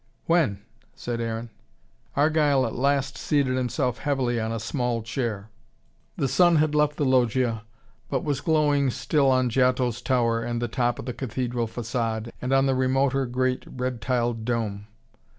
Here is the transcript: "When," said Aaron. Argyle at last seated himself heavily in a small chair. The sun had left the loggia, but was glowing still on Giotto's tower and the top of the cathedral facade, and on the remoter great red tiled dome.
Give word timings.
"When," 0.25 0.63
said 0.95 1.21
Aaron. 1.21 1.51
Argyle 2.15 2.65
at 2.65 2.73
last 2.73 3.19
seated 3.19 3.55
himself 3.55 3.99
heavily 3.99 4.39
in 4.39 4.51
a 4.51 4.59
small 4.59 5.03
chair. 5.03 5.51
The 6.17 6.27
sun 6.27 6.55
had 6.55 6.73
left 6.73 6.95
the 6.97 7.05
loggia, 7.05 7.65
but 8.09 8.23
was 8.23 8.41
glowing 8.41 8.89
still 8.89 9.29
on 9.29 9.51
Giotto's 9.51 10.01
tower 10.01 10.41
and 10.41 10.59
the 10.59 10.67
top 10.67 10.97
of 10.97 11.05
the 11.05 11.13
cathedral 11.13 11.67
facade, 11.67 12.33
and 12.41 12.51
on 12.51 12.65
the 12.65 12.73
remoter 12.73 13.27
great 13.27 13.63
red 13.67 14.01
tiled 14.01 14.43
dome. 14.43 14.87